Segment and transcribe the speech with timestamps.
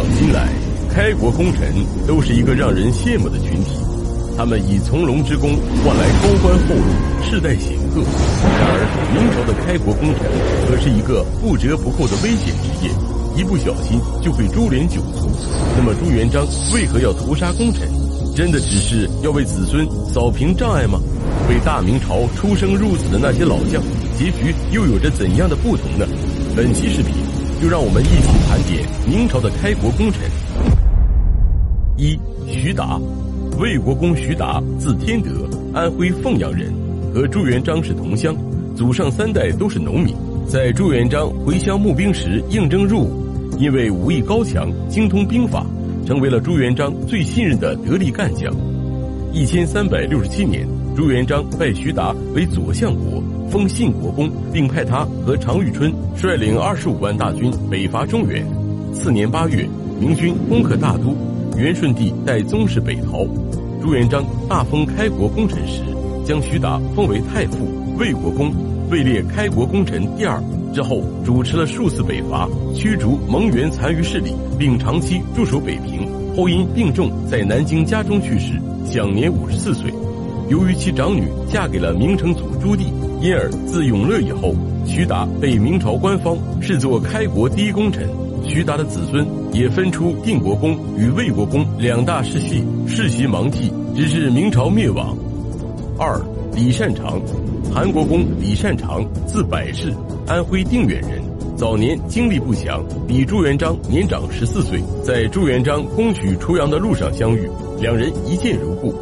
[0.00, 0.48] 往今来，
[0.88, 1.74] 开国功臣
[2.06, 3.76] 都是一个让人羡慕的群体。
[4.34, 5.50] 他们以从龙之功
[5.84, 8.00] 换来高官厚禄，世代显赫。
[8.00, 8.80] 然而，
[9.12, 10.24] 明朝的开国功臣
[10.66, 12.90] 可是一个不折不扣的危险职业，
[13.36, 15.28] 一不小心就会株连九族。
[15.76, 17.86] 那么，朱元璋为何要屠杀功臣？
[18.34, 20.98] 真的只是要为子孙扫平障碍吗？
[21.50, 23.82] 为大明朝出生入死的那些老将，
[24.16, 26.06] 结局又有着怎样的不同呢？
[26.56, 27.12] 本期视频
[27.60, 30.22] 就让我们一起盘点明朝的开国功臣。
[31.98, 32.98] 一徐达。
[33.58, 36.72] 魏国公徐达，字天德，安徽凤阳人，
[37.12, 38.34] 和朱元璋是同乡，
[38.74, 40.14] 祖上三代都是农民。
[40.46, 43.22] 在朱元璋回乡募兵时应征入伍，
[43.58, 45.66] 因为武艺高强，精通兵法，
[46.06, 48.50] 成为了朱元璋最信任的得力干将。
[49.34, 50.66] 一千三百六十七年，
[51.00, 58.46] 朱元璋拜徐达为左相国，封信国公，并派他和常遇春率领二十五万大军北伐中原。
[58.92, 59.66] 次年八月，
[59.98, 61.16] 明军攻克大都。
[61.56, 63.26] 元顺帝带宗室北逃，
[63.80, 65.80] 朱元璋大封开国功臣时，
[66.22, 68.52] 将徐达封为太傅、魏国公，
[68.90, 70.38] 位列开国功臣第二。
[70.74, 76.06] 之后主持了数次北伐，驱逐蒙元残余势力，并长期驻守北平。
[76.36, 78.52] 后因病重，在南京家中去世，
[78.84, 79.90] 享年五十四岁。
[80.50, 82.86] 由于其长女嫁给了明成祖朱棣，
[83.20, 84.52] 因而自永乐以后，
[84.84, 88.08] 徐达被明朝官方视作开国第一功臣。
[88.44, 95.16] 徐达的子孙也分出定国公与魏国公两大世系，世袭芒继，直至明朝灭亡。
[95.96, 96.20] 二
[96.52, 97.20] 李善长，
[97.72, 99.94] 韩国公李善长，字百世，
[100.26, 101.22] 安徽定远人，
[101.56, 107.48] 早年经历不详，比朱元璋年长十四岁，在朱元璋攻取滁阳的路上相遇，
[107.80, 108.92] 两人一见如故。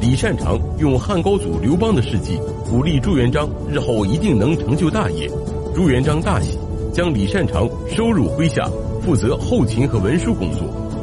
[0.00, 2.38] 李善长用汉高祖刘邦的事迹
[2.70, 5.28] 鼓励朱元璋日后一定能成就大业，
[5.74, 6.56] 朱元璋大喜。
[6.92, 8.68] 将李善长收入麾下，
[9.02, 10.62] 负责后勤和文书工作。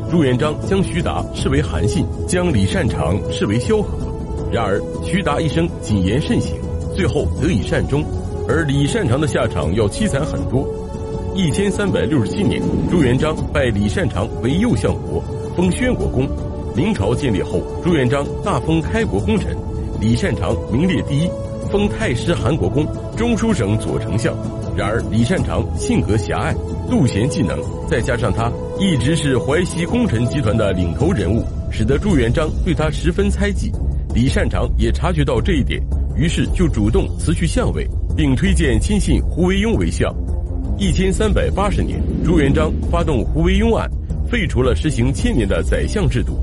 [0.09, 3.97] 朱元璋将徐达视为韩信，将李善长视为萧何。
[4.51, 6.55] 然而，徐达一生谨言慎行，
[6.93, 8.03] 最后得以善终，
[8.47, 10.67] 而李善长的下场要凄惨很多。
[11.33, 15.23] 一千三百六十七年，朱元璋拜李善长为右相国，
[15.55, 16.27] 封宣国公。
[16.75, 19.55] 明朝建立后，朱元璋大封开国功臣，
[20.01, 21.29] 李善长名列第一，
[21.71, 24.35] 封太师韩国公、中书省左丞相。
[24.75, 26.53] 然而，李善长性格狭隘，
[26.91, 27.57] 妒贤嫉能，
[27.89, 33.71] 再加上他一直是淮西功臣集团的领头人物，使得朱元璋对他十分猜忌。
[34.13, 35.81] 李善长也察觉到这一点，
[36.17, 37.87] 于是就主动辞去相位，
[38.17, 40.13] 并推荐亲信胡惟庸为相。
[40.77, 43.89] 一千三百八十年，朱元璋发动胡惟庸案，
[44.29, 46.37] 废除了实行千年的宰相制度。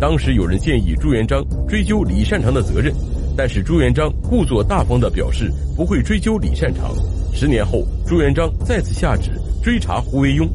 [0.00, 2.90] 当时有人建议朱元璋追究李善长的责任，
[3.36, 6.94] 但是朱元璋故作大方地表示不会追究李善长。
[7.34, 10.48] 十年后，朱元璋再次下旨追查胡惟庸、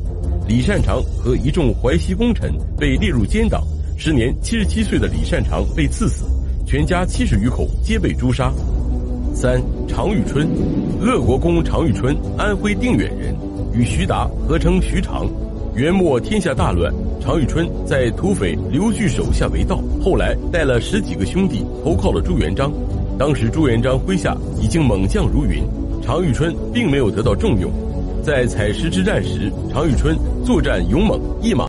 [0.48, 3.64] 李善长和一众淮西功臣被列入奸党。
[3.98, 6.26] 时年七十七岁的李善长被赐死，
[6.66, 8.52] 全家七十余口皆被诛杀。
[9.34, 10.48] 三常遇春，
[11.02, 13.36] 鄂国公常遇春，安徽定远人，
[13.74, 15.30] 与徐达合称徐常。
[15.76, 22.72] 元末天下大乱，常遇春在土匪刘据手下为盗，后来带了十几个兄弟投靠了朱元璋。
[23.20, 25.62] 当时朱元璋麾下已经猛将如云。
[26.02, 27.70] 常遇春并没有得到重用，
[28.24, 31.64] 在采石之战时，常遇春作战勇猛，一马